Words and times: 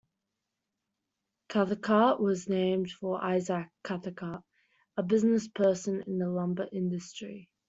Cathcart 1.49 2.19
was 2.19 2.49
named 2.49 2.89
for 2.89 3.23
Isaac 3.23 3.69
Cathcart, 3.83 4.41
a 4.97 5.03
businessperson 5.03 6.07
in 6.07 6.17
the 6.17 6.27
lumber 6.27 6.67
industry. 6.71 7.51